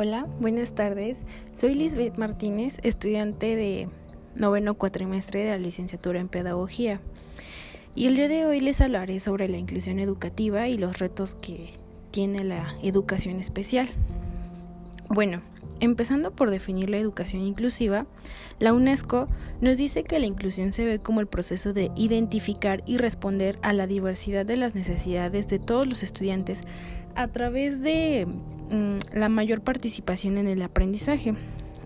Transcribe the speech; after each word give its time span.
Hola, 0.00 0.28
buenas 0.38 0.76
tardes. 0.76 1.18
Soy 1.56 1.74
Lisbeth 1.74 2.18
Martínez, 2.18 2.78
estudiante 2.84 3.56
de 3.56 3.88
noveno 4.36 4.74
cuatrimestre 4.74 5.42
de 5.42 5.50
la 5.50 5.58
licenciatura 5.58 6.20
en 6.20 6.28
Pedagogía. 6.28 7.00
Y 7.96 8.06
el 8.06 8.14
día 8.14 8.28
de 8.28 8.46
hoy 8.46 8.60
les 8.60 8.80
hablaré 8.80 9.18
sobre 9.18 9.48
la 9.48 9.56
inclusión 9.56 9.98
educativa 9.98 10.68
y 10.68 10.78
los 10.78 11.00
retos 11.00 11.34
que 11.34 11.72
tiene 12.12 12.44
la 12.44 12.76
educación 12.80 13.40
especial. 13.40 13.88
Bueno, 15.08 15.42
empezando 15.80 16.30
por 16.30 16.52
definir 16.52 16.90
la 16.90 16.98
educación 16.98 17.42
inclusiva, 17.42 18.06
la 18.60 18.74
UNESCO 18.74 19.26
nos 19.60 19.76
dice 19.76 20.04
que 20.04 20.20
la 20.20 20.26
inclusión 20.26 20.70
se 20.70 20.84
ve 20.84 21.00
como 21.00 21.18
el 21.18 21.26
proceso 21.26 21.72
de 21.72 21.90
identificar 21.96 22.84
y 22.86 22.98
responder 22.98 23.58
a 23.62 23.72
la 23.72 23.88
diversidad 23.88 24.46
de 24.46 24.58
las 24.58 24.76
necesidades 24.76 25.48
de 25.48 25.58
todos 25.58 25.88
los 25.88 26.04
estudiantes 26.04 26.60
a 27.16 27.26
través 27.26 27.80
de 27.80 28.28
la 29.12 29.28
mayor 29.28 29.62
participación 29.62 30.38
en 30.38 30.48
el 30.48 30.62
aprendizaje, 30.62 31.34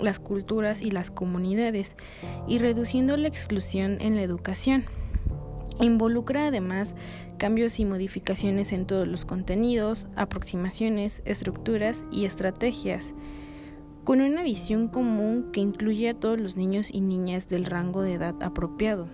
las 0.01 0.19
culturas 0.19 0.83
y 0.83 0.91
las 0.91 1.11
comunidades, 1.11 1.97
y 2.49 2.59
reduciendo 2.59 3.17
la 3.17 3.29
exclusión 3.29 3.99
en 4.01 4.17
la 4.17 4.23
educación. 4.23 4.85
Involucra 5.81 6.49
además 6.49 6.95
cambios 7.39 7.81
y 7.81 7.85
modificaciones 7.85 8.73
en 8.73 8.87
todos 8.87 9.09
los 9.09 9.25
contenidos, 9.25 10.07
aproximaciones, 10.17 11.23
estructuras 11.25 12.05
y 12.13 12.25
estrategias, 12.25 13.15
con 14.05 14.21
una 14.21 14.43
visión 14.43 14.89
común 14.89 15.51
que 15.53 15.61
incluye 15.61 16.09
a 16.09 16.15
todos 16.15 16.41
los 16.41 16.57
niños 16.57 16.91
y 16.93 17.01
niñas 17.01 17.49
del 17.49 17.65
rango 17.65 18.03
de 18.03 18.15
edad 18.15 18.35
apropiado. 18.43 19.07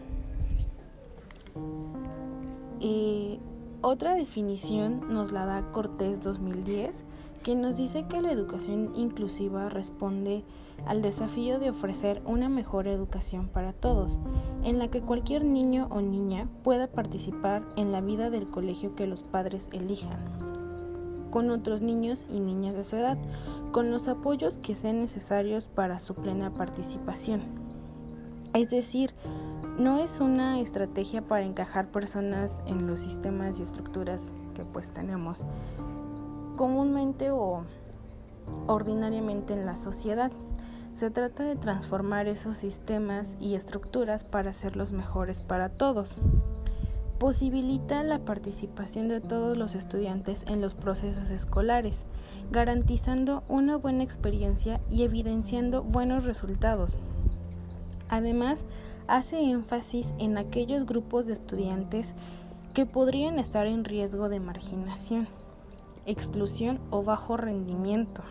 Otra 3.80 4.14
definición 4.14 5.02
nos 5.08 5.32
la 5.32 5.46
da 5.46 5.70
Cortés 5.72 6.20
2010 6.22 7.07
que 7.48 7.54
nos 7.54 7.78
dice 7.78 8.04
que 8.10 8.20
la 8.20 8.30
educación 8.30 8.92
inclusiva 8.94 9.70
responde 9.70 10.44
al 10.84 11.00
desafío 11.00 11.58
de 11.58 11.70
ofrecer 11.70 12.20
una 12.26 12.50
mejor 12.50 12.86
educación 12.86 13.48
para 13.48 13.72
todos, 13.72 14.18
en 14.64 14.78
la 14.78 14.88
que 14.88 15.00
cualquier 15.00 15.46
niño 15.46 15.86
o 15.88 16.02
niña 16.02 16.46
pueda 16.62 16.88
participar 16.88 17.62
en 17.76 17.90
la 17.90 18.02
vida 18.02 18.28
del 18.28 18.50
colegio 18.50 18.94
que 18.94 19.06
los 19.06 19.22
padres 19.22 19.70
elijan, 19.72 20.20
con 21.30 21.48
otros 21.48 21.80
niños 21.80 22.26
y 22.30 22.38
niñas 22.38 22.74
de 22.74 22.84
su 22.84 22.96
edad, 22.96 23.16
con 23.72 23.90
los 23.90 24.08
apoyos 24.08 24.58
que 24.58 24.74
sean 24.74 25.00
necesarios 25.00 25.68
para 25.68 26.00
su 26.00 26.16
plena 26.16 26.52
participación. 26.52 27.40
Es 28.52 28.68
decir, 28.68 29.14
no 29.78 29.96
es 29.96 30.20
una 30.20 30.60
estrategia 30.60 31.22
para 31.22 31.46
encajar 31.46 31.90
personas 31.90 32.62
en 32.66 32.86
los 32.86 33.00
sistemas 33.00 33.58
y 33.58 33.62
estructuras 33.62 34.32
que 34.52 34.66
pues 34.66 34.90
tenemos, 34.90 35.42
comúnmente 36.58 37.30
o 37.30 37.62
ordinariamente 38.66 39.54
en 39.54 39.64
la 39.64 39.76
sociedad. 39.76 40.32
Se 40.96 41.08
trata 41.08 41.44
de 41.44 41.54
transformar 41.54 42.26
esos 42.26 42.56
sistemas 42.56 43.36
y 43.40 43.54
estructuras 43.54 44.24
para 44.24 44.50
hacerlos 44.50 44.90
mejores 44.90 45.40
para 45.40 45.68
todos. 45.68 46.16
Posibilita 47.20 48.02
la 48.02 48.18
participación 48.18 49.06
de 49.06 49.20
todos 49.20 49.56
los 49.56 49.76
estudiantes 49.76 50.42
en 50.48 50.60
los 50.60 50.74
procesos 50.74 51.30
escolares, 51.30 52.04
garantizando 52.50 53.44
una 53.48 53.76
buena 53.76 54.02
experiencia 54.02 54.80
y 54.90 55.04
evidenciando 55.04 55.84
buenos 55.84 56.24
resultados. 56.24 56.98
Además, 58.08 58.64
hace 59.06 59.48
énfasis 59.48 60.08
en 60.18 60.36
aquellos 60.38 60.86
grupos 60.86 61.26
de 61.26 61.34
estudiantes 61.34 62.16
que 62.74 62.84
podrían 62.84 63.38
estar 63.38 63.68
en 63.68 63.84
riesgo 63.84 64.28
de 64.28 64.40
marginación 64.40 65.37
exclusión 66.08 66.80
o 66.90 67.02
bajo 67.02 67.36
rendimiento, 67.36 68.22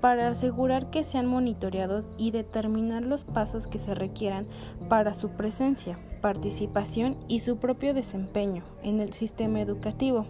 para 0.00 0.28
asegurar 0.28 0.90
que 0.90 1.04
sean 1.04 1.26
monitoreados 1.26 2.08
y 2.18 2.30
determinar 2.30 3.02
los 3.02 3.24
pasos 3.24 3.66
que 3.66 3.78
se 3.78 3.94
requieran 3.94 4.46
para 4.88 5.14
su 5.14 5.30
presencia, 5.30 5.98
participación 6.20 7.16
y 7.28 7.38
su 7.38 7.56
propio 7.56 7.94
desempeño 7.94 8.64
en 8.82 9.00
el 9.00 9.12
sistema 9.12 9.60
educativo. 9.60 10.26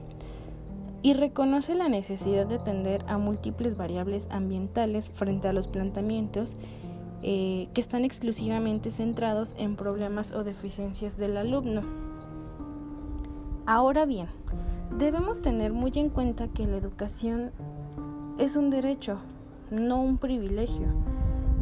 Y 1.02 1.14
reconoce 1.14 1.74
la 1.74 1.88
necesidad 1.88 2.46
de 2.46 2.54
atender 2.54 3.04
a 3.08 3.18
múltiples 3.18 3.76
variables 3.76 4.26
ambientales 4.30 5.08
frente 5.08 5.48
a 5.48 5.52
los 5.52 5.66
planteamientos 5.66 6.56
eh, 7.22 7.68
que 7.74 7.80
están 7.80 8.04
exclusivamente 8.04 8.90
centrados 8.90 9.54
en 9.56 9.76
problemas 9.76 10.32
o 10.32 10.44
deficiencias 10.44 11.16
del 11.16 11.36
alumno. 11.36 11.82
Ahora 13.66 14.04
bien, 14.04 14.28
Debemos 14.90 15.42
tener 15.42 15.72
muy 15.72 15.92
en 15.96 16.08
cuenta 16.08 16.48
que 16.48 16.66
la 16.66 16.76
educación 16.76 17.50
es 18.38 18.56
un 18.56 18.70
derecho, 18.70 19.18
no 19.70 20.00
un 20.00 20.18
privilegio. 20.18 20.86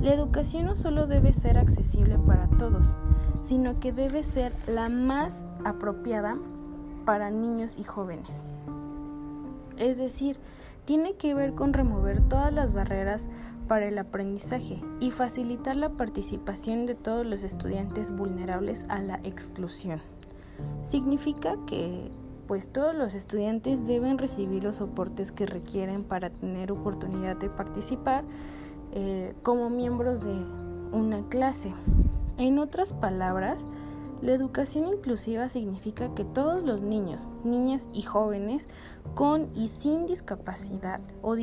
La 0.00 0.12
educación 0.12 0.66
no 0.66 0.76
solo 0.76 1.06
debe 1.06 1.32
ser 1.32 1.58
accesible 1.58 2.18
para 2.18 2.48
todos, 2.58 2.96
sino 3.42 3.80
que 3.80 3.92
debe 3.92 4.22
ser 4.22 4.52
la 4.66 4.88
más 4.88 5.44
apropiada 5.64 6.36
para 7.04 7.30
niños 7.30 7.78
y 7.78 7.84
jóvenes. 7.84 8.44
Es 9.76 9.96
decir, 9.96 10.38
tiene 10.84 11.14
que 11.14 11.34
ver 11.34 11.54
con 11.54 11.72
remover 11.72 12.20
todas 12.28 12.52
las 12.52 12.72
barreras 12.72 13.26
para 13.68 13.86
el 13.86 13.98
aprendizaje 13.98 14.82
y 15.00 15.12
facilitar 15.12 15.76
la 15.76 15.90
participación 15.90 16.86
de 16.86 16.94
todos 16.94 17.24
los 17.24 17.42
estudiantes 17.42 18.14
vulnerables 18.14 18.84
a 18.88 19.00
la 19.00 19.20
exclusión. 19.22 20.00
Significa 20.82 21.56
que 21.66 22.10
pues 22.52 22.68
todos 22.68 22.94
los 22.94 23.14
estudiantes 23.14 23.86
deben 23.86 24.18
recibir 24.18 24.62
los 24.62 24.76
soportes 24.76 25.32
que 25.32 25.46
requieren 25.46 26.04
para 26.04 26.28
tener 26.28 26.70
oportunidad 26.70 27.34
de 27.34 27.48
participar 27.48 28.24
eh, 28.92 29.32
como 29.42 29.70
miembros 29.70 30.22
de 30.22 30.34
una 30.92 31.26
clase. 31.30 31.72
En 32.36 32.58
otras 32.58 32.92
palabras, 32.92 33.64
la 34.20 34.32
educación 34.32 34.86
inclusiva 34.88 35.48
significa 35.48 36.14
que 36.14 36.26
todos 36.26 36.62
los 36.62 36.82
niños, 36.82 37.26
niñas 37.42 37.88
y 37.94 38.02
jóvenes 38.02 38.66
con 39.14 39.48
y 39.56 39.68
sin 39.68 40.06
discapacidad 40.06 41.00
o, 41.22 41.36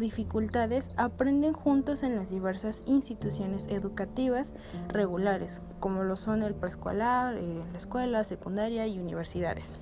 dificultades 0.00 0.90
aprenden 0.98 1.54
juntos 1.54 2.02
en 2.02 2.14
las 2.14 2.28
diversas 2.28 2.82
instituciones 2.84 3.68
educativas 3.68 4.52
regulares, 4.88 5.62
como 5.80 6.02
lo 6.02 6.18
son 6.18 6.42
el 6.42 6.54
preescolar, 6.54 7.38
eh, 7.38 7.64
la 7.72 7.78
escuela, 7.78 8.22
secundaria 8.22 8.86
y 8.86 8.98
universidades 8.98 9.72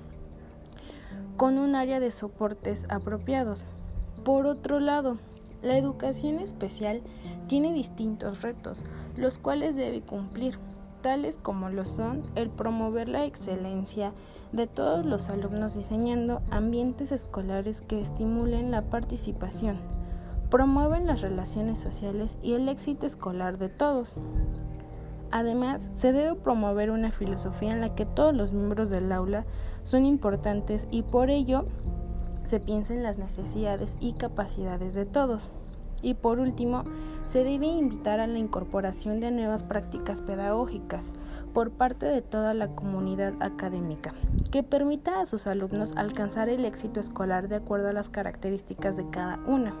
con 1.41 1.57
un 1.57 1.73
área 1.73 1.99
de 1.99 2.11
soportes 2.11 2.85
apropiados. 2.87 3.63
Por 4.23 4.45
otro 4.45 4.79
lado, 4.79 5.17
la 5.63 5.75
educación 5.75 6.37
especial 6.37 7.01
tiene 7.47 7.73
distintos 7.73 8.43
retos, 8.43 8.85
los 9.17 9.39
cuales 9.39 9.75
debe 9.75 10.01
cumplir, 10.01 10.59
tales 11.01 11.39
como 11.41 11.71
lo 11.71 11.85
son 11.85 12.21
el 12.35 12.51
promover 12.51 13.09
la 13.09 13.25
excelencia 13.25 14.13
de 14.51 14.67
todos 14.67 15.03
los 15.03 15.29
alumnos 15.29 15.73
diseñando 15.73 16.43
ambientes 16.51 17.11
escolares 17.11 17.81
que 17.81 17.99
estimulen 17.99 18.69
la 18.69 18.83
participación, 18.83 19.77
promueven 20.51 21.07
las 21.07 21.21
relaciones 21.21 21.79
sociales 21.79 22.37
y 22.43 22.53
el 22.53 22.69
éxito 22.69 23.07
escolar 23.07 23.57
de 23.57 23.69
todos. 23.69 24.13
Además, 25.31 25.87
se 25.93 26.11
debe 26.11 26.35
promover 26.35 26.91
una 26.91 27.11
filosofía 27.11 27.71
en 27.71 27.81
la 27.81 27.95
que 27.95 28.05
todos 28.05 28.35
los 28.35 28.51
miembros 28.51 28.89
del 28.89 29.11
aula 29.11 29.45
son 29.83 30.05
importantes 30.05 30.87
y 30.91 31.03
por 31.03 31.29
ello 31.29 31.65
se 32.45 32.59
piensa 32.59 32.93
en 32.93 33.03
las 33.03 33.17
necesidades 33.17 33.95
y 34.01 34.13
capacidades 34.13 34.93
de 34.93 35.05
todos. 35.05 35.49
Y 36.01 36.15
por 36.15 36.39
último, 36.39 36.83
se 37.27 37.43
debe 37.43 37.67
invitar 37.67 38.19
a 38.19 38.27
la 38.27 38.39
incorporación 38.39 39.19
de 39.19 39.31
nuevas 39.31 39.63
prácticas 39.63 40.21
pedagógicas 40.21 41.11
por 41.53 41.71
parte 41.71 42.05
de 42.05 42.21
toda 42.21 42.53
la 42.53 42.69
comunidad 42.69 43.33
académica, 43.39 44.13
que 44.51 44.63
permita 44.63 45.21
a 45.21 45.25
sus 45.25 45.47
alumnos 45.47 45.93
alcanzar 45.95 46.49
el 46.49 46.65
éxito 46.65 46.99
escolar 46.99 47.47
de 47.47 47.55
acuerdo 47.55 47.89
a 47.89 47.93
las 47.93 48.09
características 48.09 48.97
de 48.97 49.09
cada 49.09 49.39
una. 49.45 49.73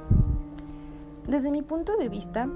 Desde 1.27 1.51
mi 1.51 1.61
punto 1.61 1.97
de 1.97 2.09
vista, 2.09 2.47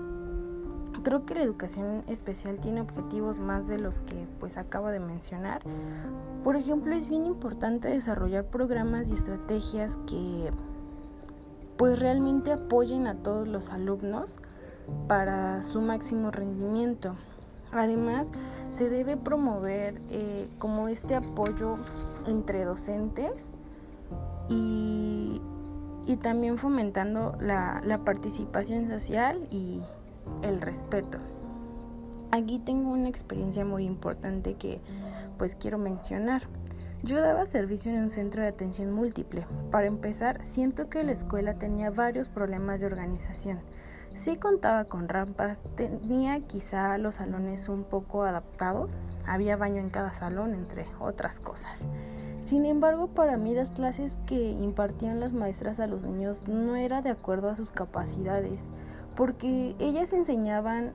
Creo 1.05 1.23
que 1.23 1.35
la 1.35 1.43
educación 1.43 2.03
especial 2.07 2.57
tiene 2.57 2.81
objetivos 2.81 3.37
más 3.37 3.67
de 3.67 3.77
los 3.77 4.01
que 4.01 4.25
pues 4.39 4.57
acabo 4.57 4.87
de 4.87 4.99
mencionar. 4.99 5.61
Por 6.43 6.55
ejemplo, 6.55 6.95
es 6.95 7.07
bien 7.07 7.27
importante 7.27 7.89
desarrollar 7.89 8.45
programas 8.45 9.11
y 9.11 9.13
estrategias 9.13 9.99
que 10.07 10.49
pues 11.77 11.99
realmente 11.99 12.51
apoyen 12.51 13.05
a 13.05 13.13
todos 13.13 13.47
los 13.47 13.69
alumnos 13.69 14.33
para 15.07 15.61
su 15.61 15.79
máximo 15.79 16.31
rendimiento. 16.31 17.13
Además, 17.71 18.25
se 18.71 18.89
debe 18.89 19.15
promover 19.15 20.01
eh, 20.09 20.49
como 20.57 20.87
este 20.87 21.13
apoyo 21.13 21.77
entre 22.25 22.65
docentes 22.65 23.45
y, 24.49 25.39
también 26.23 26.57
fomentando 26.57 27.37
la, 27.39 27.83
la 27.85 27.99
participación 27.99 28.87
social 28.87 29.47
y, 29.51 29.81
el 30.41 30.61
respeto. 30.61 31.17
Aquí 32.31 32.59
tengo 32.59 32.91
una 32.91 33.09
experiencia 33.09 33.63
muy 33.65 33.85
importante 33.85 34.55
que 34.55 34.81
pues 35.37 35.55
quiero 35.55 35.77
mencionar. 35.77 36.43
Yo 37.03 37.21
daba 37.21 37.45
servicio 37.45 37.91
en 37.91 38.03
un 38.03 38.09
centro 38.09 38.41
de 38.41 38.47
atención 38.47 38.91
múltiple. 38.91 39.45
Para 39.71 39.87
empezar, 39.87 40.43
siento 40.43 40.89
que 40.89 41.03
la 41.03 41.11
escuela 41.11 41.53
tenía 41.53 41.91
varios 41.91 42.29
problemas 42.29 42.79
de 42.79 42.87
organización. 42.87 43.59
Sí 44.13 44.37
contaba 44.37 44.85
con 44.85 45.09
rampas, 45.09 45.61
tenía 45.75 46.39
quizá 46.39 46.97
los 46.97 47.15
salones 47.15 47.67
un 47.67 47.83
poco 47.83 48.23
adaptados, 48.23 48.91
había 49.27 49.57
baño 49.57 49.81
en 49.81 49.89
cada 49.89 50.13
salón, 50.13 50.53
entre 50.53 50.85
otras 50.99 51.39
cosas. 51.39 51.81
Sin 52.45 52.65
embargo, 52.65 53.07
para 53.07 53.37
mí 53.37 53.53
las 53.53 53.71
clases 53.71 54.17
que 54.25 54.51
impartían 54.51 55.19
las 55.19 55.33
maestras 55.33 55.79
a 55.79 55.87
los 55.87 56.05
niños 56.05 56.47
no 56.47 56.75
era 56.75 57.01
de 57.01 57.09
acuerdo 57.09 57.49
a 57.49 57.55
sus 57.55 57.71
capacidades, 57.71 58.65
porque 59.15 59.75
ellas 59.79 60.13
enseñaban 60.13 60.93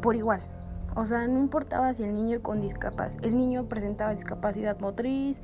por 0.00 0.16
igual. 0.16 0.40
O 0.94 1.04
sea, 1.04 1.28
no 1.28 1.38
importaba 1.38 1.94
si 1.94 2.02
el 2.02 2.14
niño 2.14 2.42
con 2.42 2.60
discapacidad, 2.60 3.24
el 3.24 3.38
niño 3.38 3.66
presentaba 3.66 4.12
discapacidad 4.12 4.80
motriz, 4.80 5.36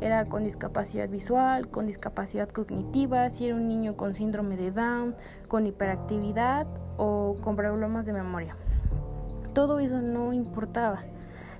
era 0.00 0.24
con 0.26 0.44
discapacidad 0.44 1.08
visual, 1.08 1.68
con 1.68 1.86
discapacidad 1.86 2.48
cognitiva, 2.48 3.28
si 3.28 3.46
era 3.46 3.56
un 3.56 3.68
niño 3.68 3.96
con 3.96 4.14
síndrome 4.14 4.56
de 4.56 4.70
Down, 4.70 5.14
con 5.48 5.66
hiperactividad 5.66 6.66
o 6.96 7.36
con 7.42 7.54
problemas 7.54 8.06
de 8.06 8.14
memoria. 8.14 8.56
Todo 9.52 9.78
eso 9.78 10.00
no 10.00 10.32
importaba. 10.32 11.02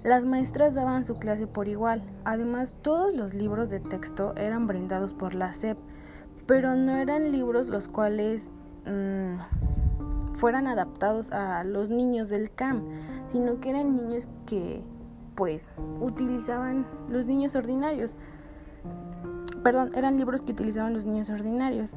Las 0.05 0.25
maestras 0.25 0.75
daban 0.75 1.05
su 1.05 1.17
clase 1.17 1.47
por 1.47 1.69
igual. 1.69 2.03
Además, 2.25 2.73
todos 2.83 3.15
los 3.15 3.35
libros 3.35 3.69
de 3.69 3.81
texto 3.81 4.35
eran 4.37 4.67
brindados 4.67 5.13
por 5.13 5.35
la 5.35 5.53
SEP, 5.55 5.77
pero 6.47 6.75
no 6.77 6.97
eran 6.97 7.31
libros 7.31 7.69
los 7.69 7.89
cuales 7.89 8.51
mm, 8.87 9.37
fueran 10.35 10.67
adaptados 10.67 11.31
a 11.33 11.65
los 11.65 11.89
niños 11.89 12.29
del 12.29 12.53
CAM, 12.53 12.83
sino 13.27 13.61
que 13.61 13.71
eran 13.71 13.97
niños 13.97 14.29
que 14.47 14.83
pues 15.35 15.71
utilizaban 16.01 16.87
los 17.09 17.27
niños 17.27 17.57
ordinarios. 17.57 18.17
Perdón, 19.63 19.93
eran 19.95 20.19
libros 20.19 20.43
que 20.43 20.53
utilizaban 20.53 20.93
los 20.93 21.05
niños 21.05 21.31
ordinarios. 21.31 21.93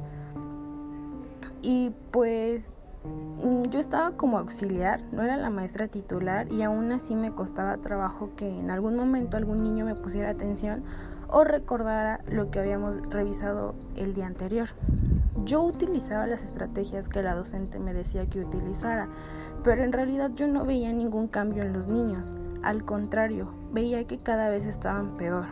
Y 1.60 1.92
pues 2.10 2.72
Mm, 3.04 3.70
yo 3.70 3.78
estaba 3.78 4.12
como 4.12 4.38
auxiliar, 4.38 5.00
no 5.12 5.22
era 5.22 5.36
la 5.36 5.50
maestra 5.50 5.86
titular 5.86 6.50
y 6.52 6.62
aún 6.62 6.90
así 6.90 7.14
me 7.14 7.30
costaba 7.30 7.76
trabajo 7.76 8.30
que 8.36 8.48
en 8.48 8.70
algún 8.70 8.96
momento 8.96 9.36
algún 9.36 9.62
niño 9.62 9.84
me 9.84 9.94
pusiera 9.94 10.30
atención 10.30 10.82
o 11.28 11.44
recordara 11.44 12.20
lo 12.28 12.50
que 12.50 12.58
habíamos 12.58 13.00
revisado 13.10 13.74
el 13.96 14.14
día 14.14 14.26
anterior. 14.26 14.68
Yo 15.48 15.62
utilizaba 15.62 16.26
las 16.26 16.44
estrategias 16.44 17.08
que 17.08 17.22
la 17.22 17.34
docente 17.34 17.78
me 17.78 17.94
decía 17.94 18.26
que 18.26 18.40
utilizara, 18.40 19.08
pero 19.64 19.82
en 19.82 19.92
realidad 19.92 20.30
yo 20.34 20.46
no 20.46 20.66
veía 20.66 20.92
ningún 20.92 21.26
cambio 21.26 21.62
en 21.62 21.72
los 21.72 21.86
niños. 21.86 22.26
Al 22.62 22.84
contrario, 22.84 23.48
veía 23.72 24.06
que 24.06 24.18
cada 24.18 24.50
vez 24.50 24.66
estaban 24.66 25.16
peor. 25.16 25.46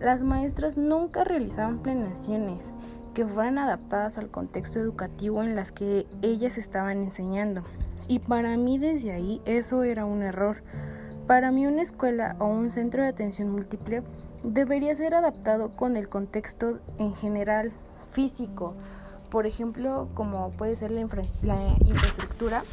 Las 0.00 0.22
maestras 0.22 0.76
nunca 0.76 1.24
realizaban 1.24 1.78
planeaciones 1.78 2.68
que 3.14 3.24
fueran 3.24 3.56
adaptadas 3.56 4.18
al 4.18 4.28
contexto 4.28 4.78
educativo 4.78 5.42
en 5.42 5.56
las 5.56 5.72
que 5.72 6.06
ellas 6.20 6.58
estaban 6.58 6.98
enseñando. 6.98 7.62
Y 8.08 8.18
para 8.18 8.58
mí 8.58 8.76
desde 8.76 9.12
ahí 9.12 9.40
eso 9.46 9.82
era 9.82 10.04
un 10.04 10.20
error. 10.20 10.62
Para 11.26 11.50
mí 11.52 11.66
una 11.66 11.80
escuela 11.80 12.36
o 12.38 12.48
un 12.48 12.70
centro 12.70 13.02
de 13.02 13.08
atención 13.08 13.48
múltiple 13.48 14.02
debería 14.44 14.94
ser 14.94 15.14
adaptado 15.14 15.74
con 15.74 15.96
el 15.96 16.10
contexto 16.10 16.80
en 16.98 17.14
general 17.14 17.72
físico. 18.10 18.74
Por 19.32 19.46
ejemplo, 19.46 20.08
como 20.12 20.50
puede 20.50 20.74
ser 20.76 20.90
la, 20.90 21.00
infraestructura, 21.00 22.64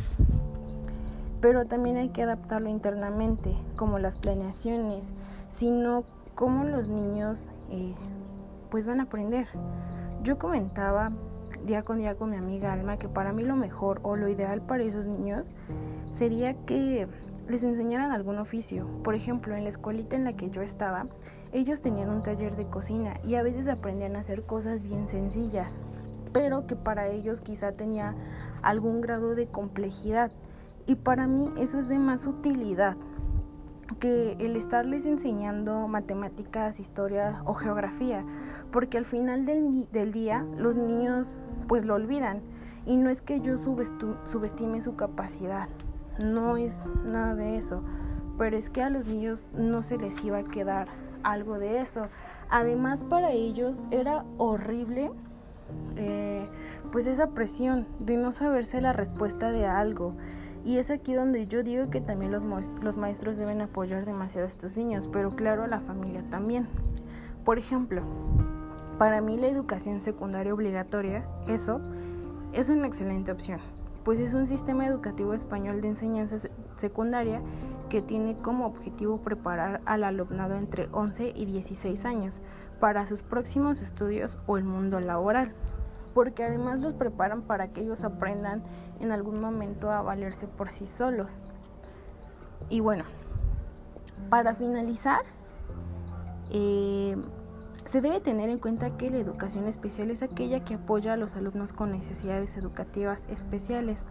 pero 1.39 1.65
también 1.65 1.95
hay 1.95 2.09
que 2.09 2.23
adaptarlo 2.23 2.67
internamente, 2.67 3.55
como 3.77 3.97
las 3.97 4.17
planeaciones, 4.17 5.13
sino 5.47 6.03
cómo 6.35 6.65
los 6.65 6.89
niños 6.89 7.49
eh, 7.69 7.93
pues 8.69 8.85
van 8.85 8.99
a 8.99 9.03
aprender. 9.03 9.47
Yo 10.21 10.37
comentaba 10.37 11.13
día 11.65 11.83
con 11.83 11.99
día 11.99 12.15
con 12.15 12.31
mi 12.31 12.35
amiga 12.35 12.73
Alma 12.73 12.97
que 12.97 13.07
para 13.07 13.31
mí 13.31 13.43
lo 13.43 13.55
mejor 13.55 14.01
o 14.03 14.17
lo 14.17 14.27
ideal 14.27 14.61
para 14.61 14.83
esos 14.83 15.07
niños 15.07 15.47
sería 16.15 16.55
que 16.65 17.07
les 17.47 17.63
enseñaran 17.63 18.11
algún 18.11 18.37
oficio. 18.37 18.85
Por 19.05 19.15
ejemplo, 19.15 19.55
en 19.55 19.63
la 19.63 19.69
escuelita 19.69 20.17
en 20.17 20.25
la 20.25 20.33
que 20.33 20.49
yo 20.49 20.61
estaba, 20.61 21.05
ellos 21.53 21.79
tenían 21.79 22.09
un 22.09 22.21
taller 22.21 22.57
de 22.57 22.65
cocina 22.65 23.17
y 23.23 23.35
a 23.35 23.43
veces 23.43 23.69
aprendían 23.69 24.17
a 24.17 24.19
hacer 24.19 24.43
cosas 24.43 24.83
bien 24.83 25.07
sencillas, 25.07 25.79
pero 26.31 26.67
que 26.67 26.75
para 26.75 27.07
ellos 27.07 27.41
quizá 27.41 27.71
tenía 27.71 28.15
algún 28.61 29.01
grado 29.01 29.35
de 29.35 29.47
complejidad. 29.47 30.31
Y 30.85 30.95
para 30.95 31.27
mí 31.27 31.51
eso 31.57 31.79
es 31.79 31.87
de 31.87 31.99
más 31.99 32.25
utilidad 32.27 32.97
que 33.99 34.33
el 34.39 34.55
estarles 34.55 35.05
enseñando 35.05 35.87
matemáticas, 35.87 36.79
historia 36.79 37.41
o 37.45 37.53
geografía, 37.53 38.23
porque 38.71 38.97
al 38.97 39.05
final 39.05 39.45
del, 39.45 39.87
del 39.91 40.11
día 40.11 40.45
los 40.57 40.75
niños 40.75 41.35
pues 41.67 41.85
lo 41.85 41.95
olvidan 41.95 42.41
y 42.85 42.97
no 42.97 43.09
es 43.09 43.21
que 43.21 43.39
yo 43.41 43.57
subestime 43.57 44.81
su 44.81 44.95
capacidad, 44.95 45.69
no 46.19 46.57
es 46.57 46.83
nada 47.05 47.35
de 47.35 47.57
eso, 47.57 47.83
pero 48.37 48.57
es 48.57 48.69
que 48.69 48.81
a 48.81 48.89
los 48.89 49.07
niños 49.07 49.47
no 49.53 49.83
se 49.83 49.97
les 49.97 50.23
iba 50.23 50.39
a 50.39 50.43
quedar 50.43 50.87
algo 51.23 51.59
de 51.59 51.81
eso. 51.81 52.07
Además 52.49 53.03
para 53.03 53.31
ellos 53.31 53.81
era 53.91 54.25
horrible 54.37 55.11
eh, 55.95 56.47
pues 56.91 57.07
esa 57.07 57.31
presión 57.31 57.87
de 57.99 58.17
no 58.17 58.31
saberse 58.31 58.81
la 58.81 58.93
respuesta 58.93 59.51
de 59.51 59.65
algo. 59.65 60.13
Y 60.65 60.77
es 60.77 60.91
aquí 60.91 61.13
donde 61.13 61.47
yo 61.47 61.63
digo 61.63 61.89
que 61.89 62.01
también 62.01 62.31
los, 62.31 62.43
los 62.81 62.97
maestros 62.97 63.37
deben 63.37 63.61
apoyar 63.61 64.05
demasiado 64.05 64.45
a 64.45 64.49
estos 64.49 64.75
niños, 64.75 65.07
pero 65.11 65.31
claro 65.31 65.63
a 65.63 65.67
la 65.67 65.79
familia 65.79 66.23
también. 66.29 66.67
Por 67.45 67.57
ejemplo, 67.57 68.01
para 68.97 69.21
mí 69.21 69.37
la 69.37 69.47
educación 69.47 70.01
secundaria 70.01 70.53
obligatoria, 70.53 71.25
eso, 71.47 71.79
es 72.51 72.69
una 72.69 72.87
excelente 72.87 73.31
opción, 73.31 73.59
pues 74.03 74.19
es 74.19 74.33
un 74.33 74.47
sistema 74.47 74.85
educativo 74.85 75.33
español 75.33 75.81
de 75.81 75.87
enseñanza 75.89 76.49
secundaria 76.75 77.41
que 77.89 78.01
tiene 78.01 78.37
como 78.37 78.65
objetivo 78.65 79.17
preparar 79.17 79.81
al 79.85 80.03
alumnado 80.03 80.55
entre 80.55 80.87
11 80.91 81.33
y 81.35 81.45
16 81.45 82.05
años 82.05 82.41
para 82.79 83.07
sus 83.07 83.21
próximos 83.21 83.81
estudios 83.81 84.37
o 84.47 84.57
el 84.57 84.63
mundo 84.63 84.99
laboral, 84.99 85.53
porque 86.13 86.43
además 86.43 86.79
los 86.79 86.93
preparan 86.93 87.41
para 87.41 87.69
que 87.69 87.81
ellos 87.81 88.03
aprendan 88.03 88.63
en 88.99 89.11
algún 89.11 89.41
momento 89.41 89.91
a 89.91 90.01
valerse 90.01 90.47
por 90.47 90.69
sí 90.69 90.87
solos. 90.87 91.27
Y 92.69 92.79
bueno, 92.79 93.03
para 94.29 94.55
finalizar, 94.55 95.21
eh, 96.51 97.17
se 97.85 98.01
debe 98.01 98.19
tener 98.19 98.49
en 98.49 98.59
cuenta 98.59 98.97
que 98.97 99.09
la 99.09 99.17
educación 99.17 99.65
especial 99.65 100.11
es 100.11 100.21
aquella 100.21 100.63
que 100.63 100.75
apoya 100.75 101.13
a 101.13 101.17
los 101.17 101.35
alumnos 101.35 101.73
con 101.73 101.91
necesidades 101.91 102.55
educativas 102.55 103.27
especiales. 103.29 104.05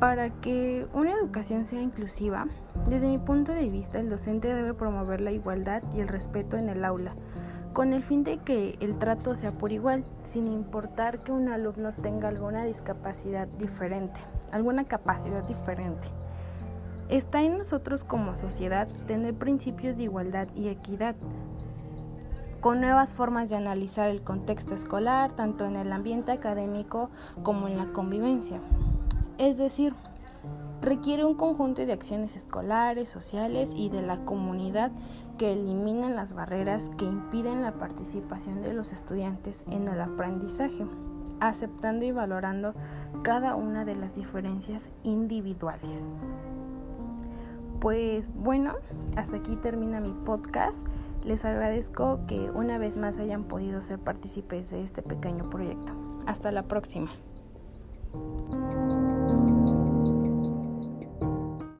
Para 0.00 0.30
que 0.30 0.86
una 0.92 1.12
educación 1.12 1.66
sea 1.66 1.80
inclusiva, 1.80 2.46
desde 2.88 3.08
mi 3.08 3.18
punto 3.18 3.52
de 3.52 3.68
vista, 3.68 3.98
el 3.98 4.10
docente 4.10 4.52
debe 4.52 4.74
promover 4.74 5.20
la 5.20 5.32
igualdad 5.32 5.82
y 5.94 6.00
el 6.00 6.08
respeto 6.08 6.56
en 6.56 6.68
el 6.68 6.84
aula, 6.84 7.14
con 7.72 7.92
el 7.92 8.02
fin 8.02 8.22
de 8.24 8.38
que 8.38 8.76
el 8.80 8.98
trato 8.98 9.34
sea 9.34 9.52
por 9.52 9.72
igual, 9.72 10.04
sin 10.22 10.52
importar 10.52 11.20
que 11.20 11.32
un 11.32 11.48
alumno 11.48 11.92
tenga 11.92 12.28
alguna 12.28 12.64
discapacidad 12.64 13.48
diferente, 13.48 14.20
alguna 14.52 14.84
capacidad 14.84 15.42
diferente. 15.44 16.08
Está 17.08 17.42
en 17.42 17.58
nosotros 17.58 18.04
como 18.04 18.36
sociedad 18.36 18.88
tener 19.06 19.34
principios 19.34 19.96
de 19.96 20.04
igualdad 20.04 20.48
y 20.54 20.68
equidad, 20.68 21.14
con 22.60 22.80
nuevas 22.80 23.12
formas 23.14 23.50
de 23.50 23.56
analizar 23.56 24.08
el 24.08 24.22
contexto 24.22 24.74
escolar, 24.74 25.32
tanto 25.32 25.66
en 25.66 25.76
el 25.76 25.92
ambiente 25.92 26.32
académico 26.32 27.10
como 27.42 27.68
en 27.68 27.76
la 27.76 27.92
convivencia. 27.92 28.58
Es 29.38 29.58
decir, 29.58 29.94
requiere 30.80 31.24
un 31.24 31.34
conjunto 31.34 31.84
de 31.84 31.92
acciones 31.92 32.36
escolares, 32.36 33.08
sociales 33.08 33.70
y 33.74 33.88
de 33.88 34.02
la 34.02 34.24
comunidad 34.24 34.92
que 35.38 35.52
eliminen 35.52 36.14
las 36.14 36.34
barreras 36.34 36.90
que 36.98 37.04
impiden 37.04 37.62
la 37.62 37.72
participación 37.72 38.62
de 38.62 38.74
los 38.74 38.92
estudiantes 38.92 39.64
en 39.70 39.88
el 39.88 40.00
aprendizaje, 40.00 40.86
aceptando 41.40 42.04
y 42.04 42.12
valorando 42.12 42.74
cada 43.22 43.56
una 43.56 43.84
de 43.84 43.96
las 43.96 44.14
diferencias 44.14 44.90
individuales. 45.02 46.06
Pues 47.80 48.32
bueno, 48.34 48.74
hasta 49.16 49.38
aquí 49.38 49.56
termina 49.56 50.00
mi 50.00 50.12
podcast. 50.24 50.86
Les 51.24 51.44
agradezco 51.44 52.20
que 52.26 52.50
una 52.50 52.78
vez 52.78 52.96
más 52.96 53.18
hayan 53.18 53.44
podido 53.44 53.80
ser 53.80 53.98
partícipes 53.98 54.70
de 54.70 54.82
este 54.84 55.02
pequeño 55.02 55.50
proyecto. 55.50 55.92
Hasta 56.26 56.52
la 56.52 56.62
próxima. 56.62 57.10